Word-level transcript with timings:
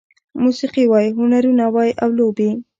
موسيقي 0.43 0.85
وای، 0.87 1.07
هنرونه 1.17 1.65
وای 1.73 1.89
او 2.03 2.09
لوبې 2.17 2.49